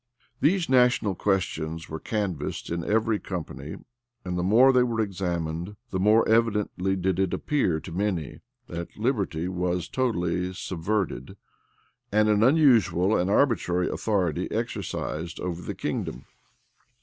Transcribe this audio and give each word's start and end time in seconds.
These 0.39 0.67
national 0.67 1.13
questions 1.13 1.87
were 1.87 1.99
canvassed 1.99 2.71
in 2.71 2.83
every 2.83 3.19
company; 3.19 3.75
and 4.25 4.35
the 4.35 4.41
more 4.41 4.73
they 4.73 4.81
were 4.81 4.99
examined, 4.99 5.75
the 5.91 5.99
more 5.99 6.27
evidently 6.27 6.95
did 6.95 7.19
it 7.19 7.35
appear 7.35 7.79
to 7.81 7.91
many, 7.91 8.39
that 8.65 8.97
liberty 8.97 9.47
was 9.47 9.87
totally 9.87 10.53
subverted, 10.55 11.37
and 12.11 12.29
an 12.29 12.41
unusual 12.41 13.15
and 13.15 13.29
arbitrary 13.29 13.89
authority 13.89 14.49
exercised 14.49 15.39
over 15.39 15.61
the 15.61 15.75
kingdom. 15.75 16.25